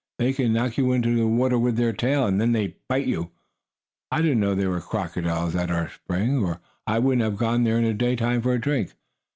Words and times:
They 0.17 0.33
can 0.33 0.51
knock 0.53 0.79
you 0.79 0.93
into 0.93 1.15
the 1.15 1.27
water 1.27 1.59
with 1.59 1.75
their 1.75 1.93
tail, 1.93 2.25
and 2.25 2.41
then 2.41 2.53
they 2.53 2.77
bite 2.89 3.05
you. 3.05 3.29
I 4.11 4.23
didn't 4.23 4.39
know 4.39 4.55
there 4.55 4.71
were 4.71 4.81
crocodiles 4.81 5.55
at 5.55 5.69
our 5.69 5.91
spring, 5.91 6.43
or 6.43 6.59
I 6.87 6.97
wouldn't 6.97 7.21
have 7.21 7.37
gone 7.37 7.65
there 7.65 7.77
in 7.77 7.83
the 7.85 7.93
daytime 7.93 8.41
for 8.41 8.53
a 8.53 8.59
drink. 8.59 8.93